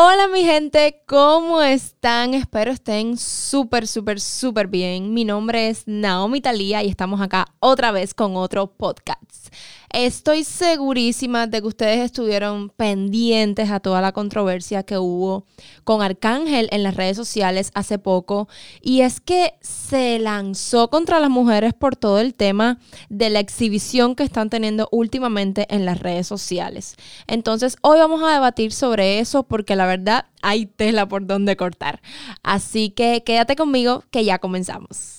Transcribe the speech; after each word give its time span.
Hola 0.00 0.28
mi 0.28 0.44
gente, 0.44 1.02
¿cómo 1.08 1.60
están? 1.60 2.32
Espero 2.32 2.70
estén 2.70 3.18
súper, 3.18 3.88
súper, 3.88 4.20
súper 4.20 4.68
bien. 4.68 5.12
Mi 5.12 5.24
nombre 5.24 5.70
es 5.70 5.88
Naomi 5.88 6.40
Talía 6.40 6.84
y 6.84 6.88
estamos 6.88 7.20
acá 7.20 7.46
otra 7.58 7.90
vez 7.90 8.14
con 8.14 8.36
otro 8.36 8.68
podcast. 8.68 9.48
Estoy 9.90 10.44
segurísima 10.44 11.46
de 11.46 11.62
que 11.62 11.66
ustedes 11.66 12.00
estuvieron 12.00 12.68
pendientes 12.68 13.70
a 13.70 13.80
toda 13.80 14.02
la 14.02 14.12
controversia 14.12 14.82
que 14.82 14.98
hubo 14.98 15.46
con 15.82 16.02
Arcángel 16.02 16.68
en 16.72 16.82
las 16.82 16.94
redes 16.94 17.16
sociales 17.16 17.70
hace 17.74 17.98
poco. 17.98 18.48
Y 18.82 19.00
es 19.00 19.18
que 19.18 19.54
se 19.62 20.18
lanzó 20.18 20.90
contra 20.90 21.20
las 21.20 21.30
mujeres 21.30 21.72
por 21.72 21.96
todo 21.96 22.20
el 22.20 22.34
tema 22.34 22.78
de 23.08 23.30
la 23.30 23.40
exhibición 23.40 24.14
que 24.14 24.24
están 24.24 24.50
teniendo 24.50 24.88
últimamente 24.92 25.66
en 25.74 25.86
las 25.86 26.00
redes 26.00 26.26
sociales. 26.26 26.96
Entonces, 27.26 27.76
hoy 27.80 27.98
vamos 27.98 28.22
a 28.22 28.34
debatir 28.34 28.72
sobre 28.72 29.20
eso 29.20 29.44
porque 29.44 29.74
la 29.74 29.86
verdad 29.88 30.26
hay 30.42 30.66
tela 30.66 31.08
por 31.08 31.26
donde 31.26 31.56
cortar. 31.56 32.00
Así 32.42 32.90
que 32.90 33.22
quédate 33.24 33.56
conmigo 33.56 34.04
que 34.10 34.24
ya 34.24 34.38
comenzamos. 34.38 35.16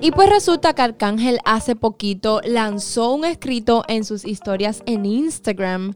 Y 0.00 0.12
pues 0.12 0.30
resulta 0.30 0.74
que 0.74 0.82
Arcángel 0.82 1.40
hace 1.44 1.74
poquito 1.74 2.40
lanzó 2.44 3.12
un 3.12 3.24
escrito 3.24 3.82
en 3.88 4.04
sus 4.04 4.24
historias 4.24 4.82
en 4.86 5.04
Instagram 5.04 5.94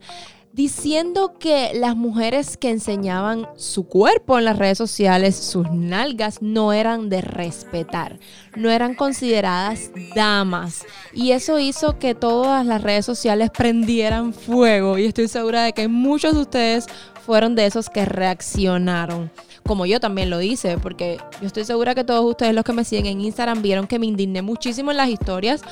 diciendo 0.52 1.34
que 1.38 1.72
las 1.74 1.96
mujeres 1.96 2.56
que 2.56 2.70
enseñaban 2.70 3.46
su 3.56 3.86
cuerpo 3.86 4.38
en 4.38 4.44
las 4.44 4.58
redes 4.58 4.78
sociales, 4.78 5.36
sus 5.36 5.70
nalgas, 5.70 6.42
no 6.42 6.72
eran 6.72 7.08
de 7.08 7.22
respetar, 7.22 8.18
no 8.56 8.70
eran 8.70 8.94
consideradas 8.94 9.90
damas. 10.14 10.84
Y 11.14 11.32
eso 11.32 11.58
hizo 11.58 11.98
que 11.98 12.14
todas 12.14 12.66
las 12.66 12.82
redes 12.82 13.06
sociales 13.06 13.50
prendieran 13.50 14.34
fuego. 14.34 14.98
Y 14.98 15.06
estoy 15.06 15.28
segura 15.28 15.64
de 15.64 15.72
que 15.72 15.88
muchos 15.88 16.34
de 16.34 16.42
ustedes 16.42 16.86
fueron 17.24 17.54
de 17.54 17.66
esos 17.66 17.88
que 17.88 18.04
reaccionaron 18.04 19.30
como 19.64 19.86
yo 19.86 20.00
también 20.00 20.28
lo 20.28 20.42
hice, 20.42 20.76
porque 20.78 21.18
yo 21.40 21.46
estoy 21.46 21.64
segura 21.64 21.94
que 21.94 22.02
todos 22.02 22.28
ustedes 22.28 22.52
los 22.52 22.64
que 22.64 22.72
me 22.72 22.84
siguen 22.84 23.06
en 23.06 23.20
Instagram 23.20 23.62
vieron 23.62 23.86
que 23.86 24.00
me 24.00 24.06
indigné 24.06 24.42
muchísimo 24.42 24.90
en 24.90 24.96
las 24.96 25.08
historias. 25.08 25.62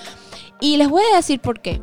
Y 0.61 0.77
les 0.77 0.89
voy 0.89 1.03
a 1.12 1.17
decir 1.17 1.41
por 1.41 1.61
qué. 1.61 1.83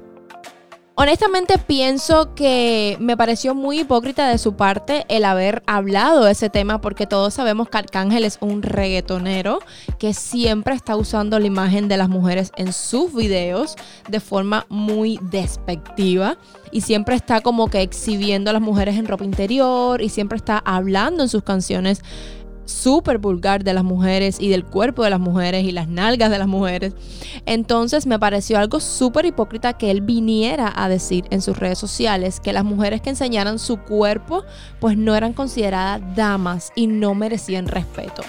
Honestamente 1.00 1.60
pienso 1.60 2.34
que 2.34 2.98
me 3.00 3.16
pareció 3.16 3.54
muy 3.54 3.82
hipócrita 3.82 4.28
de 4.30 4.40
su 4.40 4.56
parte 4.56 5.06
el 5.10 5.26
haber 5.26 5.62
hablado 5.68 6.24
de 6.24 6.32
ese 6.32 6.50
tema 6.50 6.82
porque 6.82 7.06
todos 7.06 7.36
sabemos 7.36 7.70
que 7.70 7.78
Arcángel 7.78 8.26
es 8.26 8.40
un 8.42 8.64
reggaetonero 8.64 9.60
que 10.00 10.16
siempre 10.16 10.74
está 10.74 10.96
usando 10.96 11.38
la 11.38 11.46
imagen 11.46 11.88
de 11.88 11.98
las 11.98 12.10
mujeres 12.10 12.52
en 12.58 12.74
sus 12.74 13.14
videos 13.14 13.76
de 14.10 14.20
forma 14.20 14.66
muy 14.70 15.20
despectiva 15.22 16.40
y 16.72 16.82
siempre 16.82 17.14
está 17.14 17.42
como 17.42 17.70
que 17.70 17.84
exhibiendo 17.84 18.50
a 18.50 18.54
las 18.54 18.62
mujeres 18.64 18.96
en 18.96 19.06
ropa 19.06 19.24
interior 19.24 20.02
y 20.02 20.10
siempre 20.10 20.38
está 20.38 20.58
hablando 20.66 21.22
en 21.22 21.30
sus 21.30 21.44
canciones 21.44 22.02
súper 22.68 23.18
vulgar 23.18 23.64
de 23.64 23.74
las 23.74 23.84
mujeres 23.84 24.38
y 24.40 24.50
del 24.50 24.66
cuerpo 24.66 25.04
de 25.04 25.10
las 25.10 25.20
mujeres 25.20 25.64
y 25.64 25.72
las 25.72 25.88
nalgas 25.88 26.30
de 26.30 26.38
las 26.38 26.48
mujeres. 26.48 26.94
Entonces 27.46 28.06
me 28.06 28.20
pareció 28.20 28.60
algo 28.60 28.80
súper 28.80 29.26
hipócrita 29.26 29.74
que 29.74 29.90
él 29.90 30.02
viniera 30.02 30.72
a 30.76 30.90
decir 30.90 31.26
en 31.32 31.42
sus 31.42 31.58
redes 31.58 31.80
sociales 31.80 32.40
que 32.40 32.54
las 32.54 32.64
mujeres 32.64 33.02
que 33.02 33.10
enseñaran 33.10 33.60
su 33.60 33.78
cuerpo 33.78 34.44
pues 34.80 34.98
no 34.98 35.16
eran 35.16 35.34
consideradas 35.34 36.02
damas 36.16 36.72
y 36.76 36.88
no 36.88 37.16
merecían 37.16 37.68
respeto. 37.68 38.22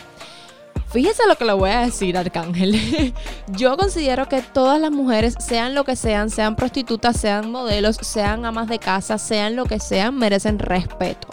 Fíjese 0.91 1.23
lo 1.29 1.37
que 1.37 1.45
le 1.45 1.53
voy 1.53 1.69
a 1.69 1.81
decir, 1.81 2.17
Arcángel. 2.17 3.13
Yo 3.49 3.77
considero 3.77 4.27
que 4.27 4.41
todas 4.41 4.81
las 4.81 4.91
mujeres, 4.91 5.35
sean 5.39 5.75
lo 5.75 5.85
que 5.85 5.97
sean, 5.97 6.31
sean 6.31 6.57
prostitutas, 6.57 7.21
sean 7.21 7.51
modelos, 7.51 7.99
sean 8.01 8.47
amas 8.47 8.69
de 8.69 8.79
casa, 8.79 9.19
sean 9.19 9.55
lo 9.55 9.67
que 9.67 9.81
sean, 9.81 10.17
merecen 10.17 10.59
respeto. 10.59 11.29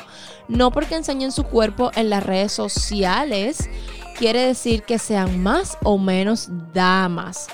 No 0.48 0.72
porque 0.72 0.95
enseñen 0.95 1.32
su 1.32 1.44
cuerpo 1.44 1.92
en 1.95 2.10
las 2.10 2.23
redes 2.23 2.52
sociales, 2.52 3.70
quiere 4.17 4.45
decir 4.45 4.83
que 4.83 5.00
sean 5.00 5.42
más 5.42 5.78
o 5.83 5.98
menos 5.98 6.50
damas. 6.73 7.48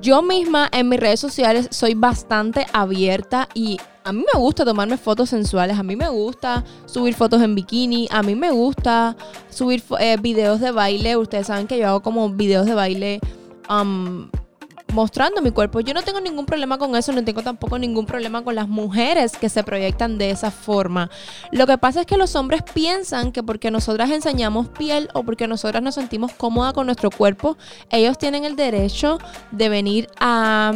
Yo 0.00 0.22
misma 0.22 0.68
en 0.72 0.88
mis 0.88 0.98
redes 0.98 1.20
sociales 1.20 1.68
soy 1.70 1.94
bastante 1.94 2.66
abierta 2.72 3.48
y 3.52 3.78
a 4.02 4.12
mí 4.12 4.24
me 4.32 4.40
gusta 4.40 4.64
tomarme 4.64 4.96
fotos 4.96 5.28
sensuales, 5.28 5.78
a 5.78 5.82
mí 5.82 5.94
me 5.94 6.08
gusta 6.08 6.64
subir 6.86 7.14
fotos 7.14 7.42
en 7.42 7.54
bikini, 7.54 8.08
a 8.10 8.22
mí 8.22 8.34
me 8.34 8.50
gusta 8.50 9.14
subir 9.50 9.82
eh, 9.98 10.16
videos 10.18 10.60
de 10.60 10.70
baile. 10.70 11.16
Ustedes 11.16 11.48
saben 11.48 11.66
que 11.66 11.78
yo 11.78 11.88
hago 11.88 12.00
como 12.00 12.30
videos 12.30 12.64
de 12.64 12.74
baile 12.74 13.20
um, 13.68 14.30
mostrando 14.92 15.42
mi 15.42 15.50
cuerpo. 15.50 15.80
Yo 15.80 15.94
no 15.94 16.02
tengo 16.02 16.20
ningún 16.20 16.46
problema 16.46 16.78
con 16.78 16.96
eso, 16.96 17.12
no 17.12 17.24
tengo 17.24 17.42
tampoco 17.42 17.78
ningún 17.78 18.06
problema 18.06 18.42
con 18.42 18.54
las 18.54 18.68
mujeres 18.68 19.36
que 19.36 19.48
se 19.48 19.62
proyectan 19.64 20.18
de 20.18 20.30
esa 20.30 20.50
forma. 20.50 21.10
Lo 21.52 21.66
que 21.66 21.78
pasa 21.78 22.00
es 22.00 22.06
que 22.06 22.16
los 22.16 22.34
hombres 22.36 22.62
piensan 22.74 23.32
que 23.32 23.42
porque 23.42 23.70
nosotras 23.70 24.10
enseñamos 24.10 24.68
piel 24.68 25.08
o 25.14 25.22
porque 25.22 25.46
nosotras 25.46 25.82
nos 25.82 25.94
sentimos 25.94 26.32
cómodas 26.32 26.72
con 26.72 26.86
nuestro 26.86 27.10
cuerpo, 27.10 27.56
ellos 27.90 28.18
tienen 28.18 28.44
el 28.44 28.56
derecho 28.56 29.18
de 29.50 29.68
venir 29.68 30.08
a 30.18 30.72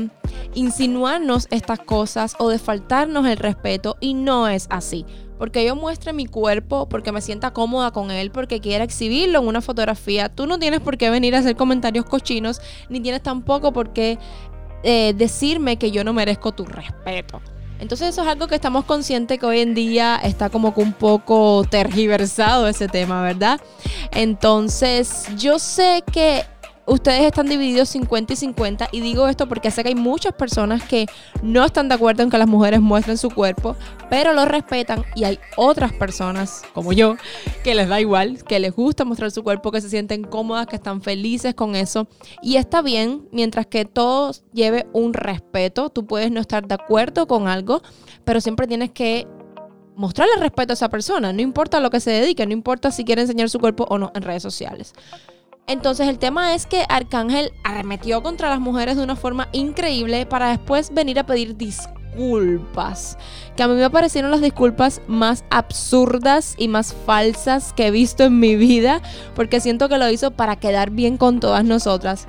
insinuarnos 0.54 1.48
estas 1.50 1.80
cosas 1.80 2.34
o 2.38 2.48
de 2.48 2.58
faltarnos 2.58 3.26
el 3.26 3.36
respeto 3.36 3.96
y 4.00 4.14
no 4.14 4.48
es 4.48 4.66
así 4.70 5.04
porque 5.38 5.64
yo 5.64 5.76
muestre 5.76 6.12
mi 6.12 6.26
cuerpo, 6.26 6.88
porque 6.88 7.12
me 7.12 7.20
sienta 7.20 7.52
cómoda 7.52 7.90
con 7.90 8.10
él, 8.10 8.30
porque 8.30 8.60
quiera 8.60 8.84
exhibirlo 8.84 9.40
en 9.40 9.48
una 9.48 9.60
fotografía. 9.60 10.28
Tú 10.28 10.46
no 10.46 10.58
tienes 10.58 10.80
por 10.80 10.96
qué 10.96 11.10
venir 11.10 11.34
a 11.34 11.38
hacer 11.38 11.56
comentarios 11.56 12.04
cochinos, 12.04 12.60
ni 12.88 13.00
tienes 13.00 13.22
tampoco 13.22 13.72
por 13.72 13.92
qué 13.92 14.18
eh, 14.82 15.14
decirme 15.16 15.76
que 15.76 15.90
yo 15.90 16.04
no 16.04 16.12
merezco 16.12 16.52
tu 16.52 16.64
respeto. 16.64 17.40
Entonces 17.80 18.10
eso 18.10 18.22
es 18.22 18.28
algo 18.28 18.46
que 18.46 18.54
estamos 18.54 18.84
conscientes 18.84 19.38
que 19.38 19.46
hoy 19.46 19.60
en 19.60 19.74
día 19.74 20.16
está 20.22 20.48
como 20.48 20.74
que 20.74 20.80
un 20.80 20.92
poco 20.92 21.64
tergiversado 21.68 22.68
ese 22.68 22.86
tema, 22.86 23.22
¿verdad? 23.22 23.60
Entonces 24.12 25.26
yo 25.36 25.58
sé 25.58 26.04
que 26.12 26.44
ustedes 26.86 27.22
están 27.22 27.46
divididos 27.46 27.88
50 27.90 28.32
y 28.32 28.36
50 28.36 28.88
y 28.92 29.00
digo 29.00 29.28
esto 29.28 29.48
porque 29.48 29.70
sé 29.70 29.82
que 29.82 29.90
hay 29.90 29.94
muchas 29.94 30.32
personas 30.34 30.82
que 30.84 31.06
no 31.42 31.64
están 31.64 31.88
de 31.88 31.94
acuerdo 31.94 32.22
en 32.22 32.30
que 32.30 32.38
las 32.38 32.48
mujeres 32.48 32.80
muestren 32.80 33.18
su 33.18 33.30
cuerpo, 33.30 33.76
pero 34.10 34.32
lo 34.32 34.44
respetan 34.44 35.04
y 35.14 35.24
hay 35.24 35.38
otras 35.56 35.92
personas 35.92 36.62
como 36.72 36.92
yo 36.92 37.16
que 37.62 37.74
les 37.74 37.88
da 37.88 38.00
igual, 38.00 38.42
que 38.44 38.58
les 38.58 38.72
gusta 38.72 39.04
mostrar 39.04 39.30
su 39.30 39.42
cuerpo, 39.42 39.70
que 39.70 39.80
se 39.80 39.88
sienten 39.88 40.24
cómodas, 40.24 40.66
que 40.66 40.76
están 40.76 41.02
felices 41.02 41.54
con 41.54 41.74
eso 41.76 42.06
y 42.42 42.56
está 42.56 42.82
bien 42.82 43.28
mientras 43.32 43.66
que 43.66 43.84
todo 43.84 44.32
lleve 44.52 44.86
un 44.92 45.14
respeto, 45.14 45.90
tú 45.90 46.06
puedes 46.06 46.30
no 46.30 46.40
estar 46.40 46.66
de 46.66 46.74
acuerdo 46.74 47.26
con 47.26 47.48
algo, 47.48 47.82
pero 48.24 48.40
siempre 48.40 48.66
tienes 48.66 48.90
que 48.90 49.26
mostrarle 49.96 50.34
respeto 50.36 50.72
a 50.72 50.74
esa 50.74 50.88
persona, 50.88 51.32
no 51.32 51.40
importa 51.40 51.80
lo 51.80 51.90
que 51.90 52.00
se 52.00 52.10
dedique, 52.10 52.44
no 52.46 52.52
importa 52.52 52.90
si 52.90 53.04
quiere 53.04 53.22
enseñar 53.22 53.48
su 53.48 53.60
cuerpo 53.60 53.86
o 53.88 53.98
no 53.98 54.10
en 54.14 54.22
redes 54.22 54.42
sociales. 54.42 54.92
Entonces 55.66 56.08
el 56.08 56.18
tema 56.18 56.54
es 56.54 56.66
que 56.66 56.84
Arcángel 56.90 57.52
arremetió 57.62 58.22
contra 58.22 58.50
las 58.50 58.60
mujeres 58.60 58.96
de 58.96 59.02
una 59.02 59.16
forma 59.16 59.48
increíble 59.52 60.26
para 60.26 60.50
después 60.50 60.92
venir 60.92 61.18
a 61.18 61.24
pedir 61.24 61.56
disculpas. 61.56 63.16
Que 63.56 63.62
a 63.62 63.68
mí 63.68 63.74
me 63.74 63.88
parecieron 63.88 64.30
las 64.30 64.42
disculpas 64.42 65.00
más 65.06 65.42
absurdas 65.50 66.54
y 66.58 66.68
más 66.68 66.92
falsas 66.92 67.72
que 67.72 67.86
he 67.86 67.90
visto 67.90 68.24
en 68.24 68.40
mi 68.40 68.56
vida, 68.56 69.00
porque 69.34 69.60
siento 69.60 69.88
que 69.88 69.96
lo 69.96 70.10
hizo 70.10 70.32
para 70.32 70.56
quedar 70.56 70.90
bien 70.90 71.16
con 71.16 71.40
todas 71.40 71.64
nosotras. 71.64 72.28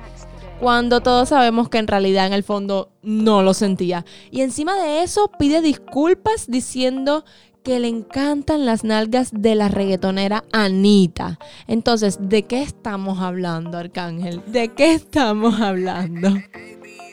Cuando 0.58 1.02
todos 1.02 1.28
sabemos 1.28 1.68
que 1.68 1.76
en 1.76 1.88
realidad 1.88 2.26
en 2.26 2.32
el 2.32 2.42
fondo 2.42 2.90
no 3.02 3.42
lo 3.42 3.52
sentía. 3.52 4.06
Y 4.30 4.40
encima 4.40 4.76
de 4.76 5.02
eso 5.02 5.30
pide 5.38 5.60
disculpas 5.60 6.46
diciendo 6.48 7.26
que 7.66 7.80
le 7.80 7.88
encantan 7.88 8.64
las 8.64 8.84
nalgas 8.84 9.30
de 9.32 9.56
la 9.56 9.66
reggaetonera 9.66 10.44
Anita. 10.52 11.40
Entonces, 11.66 12.16
¿de 12.20 12.44
qué 12.44 12.62
estamos 12.62 13.18
hablando, 13.18 13.76
Arcángel? 13.76 14.40
¿De 14.46 14.68
qué 14.68 14.94
estamos 14.94 15.60
hablando? 15.60 16.28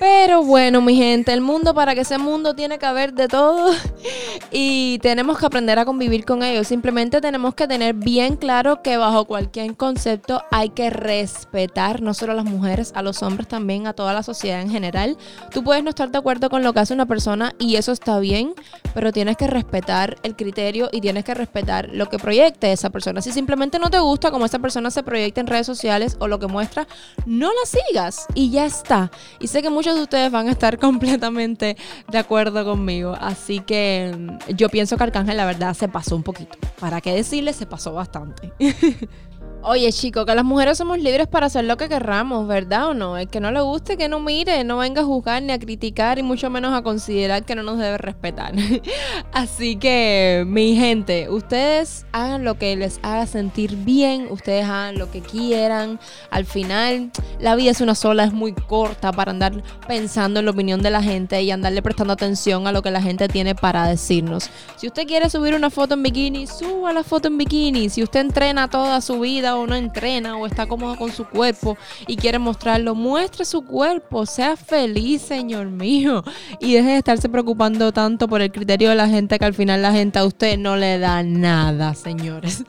Pero 0.06 0.44
bueno, 0.44 0.82
mi 0.82 0.98
gente, 0.98 1.32
el 1.32 1.40
mundo 1.40 1.74
para 1.74 1.96
que 1.96 2.04
sea 2.04 2.18
mundo 2.18 2.54
tiene 2.54 2.78
que 2.78 2.86
haber 2.86 3.14
de 3.14 3.30
todo 3.30 3.72
y 4.52 5.00
tenemos 5.00 5.40
que 5.40 5.46
aprender 5.46 5.80
a 5.80 5.86
convivir 5.86 6.26
con 6.26 6.44
ellos. 6.44 6.68
Simplemente 6.68 7.22
tenemos 7.22 7.56
que 7.56 7.70
tener 7.70 7.94
bien 7.96 8.36
claro 8.36 8.82
que 8.82 8.98
bajo 8.98 9.24
cualquier 9.24 9.78
concepto 9.78 10.44
hay 10.52 10.72
que 10.72 10.90
respetar 10.90 12.02
no 12.02 12.14
solo 12.14 12.34
a 12.34 12.36
las 12.36 12.44
mujeres, 12.44 12.92
a 12.96 13.02
los 13.02 13.24
hombres 13.24 13.48
también, 13.48 13.88
a 13.88 13.94
toda 13.94 14.14
la 14.14 14.24
sociedad 14.24 14.60
en 14.60 14.70
general. 14.70 15.18
Tú 15.52 15.64
puedes 15.64 15.86
no 15.86 15.92
estar 15.92 16.12
de 16.12 16.18
acuerdo 16.18 16.50
con 16.50 16.64
lo 16.64 16.74
que 16.74 16.82
hace 16.82 16.94
una 16.94 17.06
persona 17.06 17.56
y 17.58 17.78
eso 17.78 17.94
está 17.94 18.20
bien, 18.20 18.56
pero 18.94 19.14
tienes 19.14 19.38
que 19.38 19.48
respetar 19.48 20.18
el 20.24 20.36
criterio 20.36 20.90
y 20.92 21.00
tienes 21.00 21.24
que 21.24 21.34
respetar 21.34 21.88
lo 21.94 22.10
que 22.10 22.20
proyecte 22.20 22.74
esa 22.74 22.90
persona. 22.90 23.22
Si 23.22 23.32
simplemente 23.32 23.80
no 23.80 23.90
te 23.90 24.00
gusta 24.00 24.32
como 24.32 24.44
esa 24.44 24.60
persona 24.60 24.92
se 24.92 25.02
proyecta 25.02 25.40
en 25.40 25.48
redes 25.48 25.66
sociales 25.66 26.18
o 26.20 26.28
lo 26.28 26.40
que 26.40 26.48
muestra, 26.48 26.90
no 27.26 27.48
la 27.48 27.66
sigas 27.66 28.28
y 28.36 28.52
ya 28.52 28.66
está. 28.66 29.10
Y 29.40 29.48
sé 29.48 29.62
que 29.62 29.70
muchos 29.70 29.93
de 29.96 30.02
ustedes 30.02 30.32
van 30.32 30.48
a 30.48 30.52
estar 30.52 30.78
completamente 30.80 31.78
de 32.12 32.18
acuerdo 32.18 32.64
conmigo. 32.66 33.16
Así 33.20 33.60
que 33.60 34.16
mm, 34.18 34.56
yo 34.56 34.70
pienso 34.70 34.98
que 34.98 35.04
Arcángel 35.04 35.38
la 35.38 35.46
verdad 35.46 35.74
se 35.74 35.88
pasó 35.88 36.16
un 36.16 36.24
poquito. 36.24 36.58
¿Para 36.80 37.02
qué 37.02 37.14
decirle? 37.14 37.54
Se 37.54 37.66
pasó 37.66 37.94
bastante. 37.94 38.52
Oye, 39.66 39.94
chico, 39.94 40.26
que 40.26 40.36
las 40.36 40.44
mujeres 40.44 40.78
somos 40.78 41.00
libres 41.00 41.26
para 41.26 41.46
hacer 41.46 41.64
lo 41.64 41.78
que 41.78 41.88
querramos, 41.88 42.50
¿verdad 42.50 42.90
o 42.90 42.94
no? 42.94 43.18
El 43.18 43.30
que 43.30 43.40
no 43.40 43.50
le 43.50 43.62
guste, 43.62 43.96
que 43.96 44.10
no 44.10 44.20
mire, 44.20 44.66
no 44.66 44.80
venga 44.80 45.04
a 45.04 45.06
juzgar 45.06 45.42
ni 45.42 45.54
a 45.54 45.58
criticar 45.58 46.20
y 46.20 46.22
mucho 46.22 46.50
menos 46.50 46.74
a 46.74 46.82
considerar 46.82 47.46
que 47.46 47.56
no 47.56 47.64
nos 47.64 47.78
debe 47.78 47.98
respetar. 47.98 48.54
Así 49.32 49.78
que, 49.78 50.44
mi 50.46 50.76
gente, 50.76 51.30
ustedes 51.30 52.06
hagan 52.12 52.44
lo 52.44 52.56
que 52.56 52.76
les 52.76 53.00
haga 53.04 53.26
sentir 53.26 53.78
bien, 53.78 54.28
ustedes 54.30 54.66
hagan 54.66 55.00
lo 55.00 55.10
que 55.10 55.22
quieran. 55.22 55.98
Al 56.30 56.44
final, 56.44 57.10
la 57.40 57.56
vida 57.56 57.72
es 57.72 57.80
una 57.80 57.96
sola, 57.96 58.26
es 58.26 58.34
muy 58.34 58.52
corta 58.52 59.14
para 59.14 59.32
andar 59.32 59.64
pensando 59.88 60.42
en 60.42 60.46
la 60.46 60.52
opinión 60.52 60.82
de 60.82 60.90
la 60.90 61.02
gente 61.02 61.42
y 61.42 61.52
andarle 61.52 61.82
prestando 61.82 62.12
atención 62.12 62.68
a 62.68 62.74
lo 62.74 62.82
que 62.82 62.92
la 62.92 63.02
gente 63.02 63.30
tiene 63.30 63.56
para 63.56 63.88
decirnos. 63.88 64.50
Si 64.76 64.88
usted 64.88 65.08
quiere 65.08 65.30
subir 65.30 65.56
una 65.56 65.70
foto 65.70 65.94
en 65.94 66.04
bikini, 66.04 66.48
suba 66.48 66.92
la 66.92 67.06
foto 67.06 67.30
en 67.30 67.38
bikini. 67.38 67.88
Si 67.88 68.04
usted 68.04 68.20
entrena 68.20 68.70
toda 68.70 69.00
su 69.00 69.22
vida, 69.22 69.53
o 69.58 69.68
no 69.68 69.76
entrena 69.76 70.38
o 70.38 70.46
está 70.46 70.66
cómodo 70.66 70.96
con 70.96 71.12
su 71.12 71.26
cuerpo 71.26 71.78
y 72.08 72.16
quiere 72.16 72.40
mostrarlo, 72.40 72.96
muestre 72.96 73.46
su 73.46 73.64
cuerpo, 73.64 74.26
sea 74.26 74.56
feliz, 74.56 75.22
Señor 75.22 75.68
mío. 75.68 76.24
Y 76.60 76.74
deje 76.74 76.90
de 76.90 76.98
estarse 76.98 77.30
preocupando 77.30 77.92
tanto 77.92 78.28
por 78.28 78.42
el 78.42 78.52
criterio 78.52 78.90
de 78.90 78.96
la 78.96 79.08
gente 79.08 79.40
que 79.40 79.46
al 79.46 79.54
final 79.54 79.82
la 79.82 79.92
gente 79.92 80.20
a 80.20 80.26
usted 80.26 80.58
no 80.58 80.76
le 80.76 81.00
da 81.00 81.24
nada, 81.24 81.94
señores. 81.94 82.64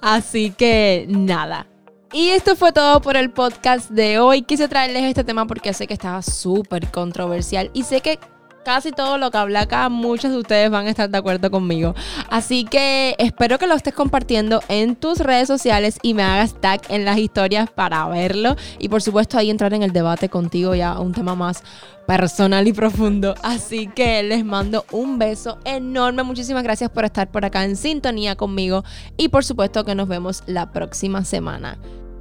Así 0.00 0.50
que 0.50 1.06
nada. 1.08 1.66
Y 2.12 2.30
esto 2.30 2.56
fue 2.56 2.72
todo 2.72 3.00
por 3.00 3.16
el 3.16 3.30
podcast 3.30 3.90
de 3.90 4.18
hoy. 4.18 4.42
Quise 4.42 4.66
traerles 4.66 5.04
este 5.04 5.22
tema 5.22 5.46
porque 5.46 5.72
sé 5.72 5.86
que 5.86 5.94
estaba 5.94 6.22
súper 6.22 6.90
controversial 6.90 7.70
y 7.72 7.84
sé 7.84 8.00
que 8.00 8.18
casi 8.64 8.92
todo 8.92 9.18
lo 9.18 9.30
que 9.30 9.38
hablé 9.38 9.58
acá, 9.58 9.88
muchos 9.88 10.30
de 10.30 10.38
ustedes 10.38 10.70
van 10.70 10.86
a 10.86 10.90
estar 10.90 11.08
de 11.08 11.18
acuerdo 11.18 11.50
conmigo. 11.50 11.94
Así 12.28 12.64
que 12.64 13.14
espero 13.18 13.58
que 13.58 13.66
lo 13.66 13.74
estés 13.74 13.94
compartiendo 13.94 14.60
en 14.68 14.96
tus 14.96 15.18
redes 15.18 15.48
sociales 15.48 15.98
y 16.02 16.14
me 16.14 16.22
hagas 16.22 16.54
tag 16.60 16.80
en 16.88 17.04
las 17.04 17.18
historias 17.18 17.70
para 17.70 18.06
verlo. 18.08 18.56
Y 18.78 18.88
por 18.88 19.02
supuesto 19.02 19.38
ahí 19.38 19.50
entrar 19.50 19.74
en 19.74 19.82
el 19.82 19.92
debate 19.92 20.28
contigo 20.28 20.74
ya 20.74 20.98
un 20.98 21.12
tema 21.12 21.34
más 21.34 21.62
personal 22.06 22.66
y 22.66 22.72
profundo. 22.72 23.34
Así 23.42 23.86
que 23.86 24.22
les 24.22 24.44
mando 24.44 24.84
un 24.90 25.18
beso 25.18 25.58
enorme. 25.64 26.22
Muchísimas 26.22 26.62
gracias 26.62 26.90
por 26.90 27.04
estar 27.04 27.30
por 27.30 27.44
acá 27.44 27.64
en 27.64 27.76
sintonía 27.76 28.36
conmigo. 28.36 28.84
Y 29.16 29.28
por 29.28 29.44
supuesto 29.44 29.84
que 29.84 29.94
nos 29.94 30.08
vemos 30.08 30.42
la 30.46 30.72
próxima 30.72 31.24
semana. 31.24 31.78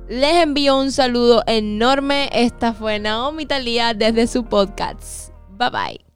Les 0.08 0.44
envío 0.44 0.80
un 0.80 0.92
saludo 0.92 1.44
enorme. 1.46 2.30
Esta 2.34 2.74
fue 2.74 2.98
Naomi 2.98 3.46
Talía 3.46 3.94
desde 3.94 4.26
su 4.26 4.44
podcast. 4.44 5.32
Bye 5.58 5.70
bye. 5.70 6.09